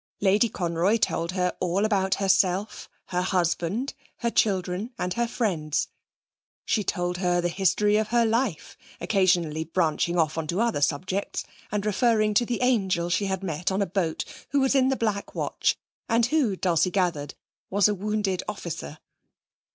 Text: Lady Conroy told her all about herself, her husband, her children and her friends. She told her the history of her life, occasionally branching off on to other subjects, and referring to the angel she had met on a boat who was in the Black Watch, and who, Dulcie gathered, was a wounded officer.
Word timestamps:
Lady 0.19 0.49
Conroy 0.49 0.97
told 0.97 1.33
her 1.33 1.53
all 1.59 1.85
about 1.85 2.15
herself, 2.15 2.89
her 3.09 3.21
husband, 3.21 3.93
her 4.21 4.31
children 4.31 4.89
and 4.97 5.13
her 5.13 5.27
friends. 5.27 5.89
She 6.65 6.83
told 6.83 7.17
her 7.17 7.39
the 7.39 7.49
history 7.49 7.97
of 7.97 8.07
her 8.07 8.25
life, 8.25 8.75
occasionally 8.99 9.63
branching 9.63 10.17
off 10.17 10.39
on 10.39 10.47
to 10.47 10.59
other 10.59 10.81
subjects, 10.81 11.45
and 11.71 11.85
referring 11.85 12.33
to 12.33 12.47
the 12.47 12.63
angel 12.63 13.11
she 13.11 13.27
had 13.27 13.43
met 13.43 13.71
on 13.71 13.83
a 13.83 13.85
boat 13.85 14.25
who 14.49 14.59
was 14.59 14.73
in 14.73 14.89
the 14.89 14.95
Black 14.95 15.35
Watch, 15.35 15.75
and 16.09 16.25
who, 16.25 16.55
Dulcie 16.55 16.89
gathered, 16.89 17.35
was 17.69 17.87
a 17.87 17.93
wounded 17.93 18.41
officer. 18.47 18.97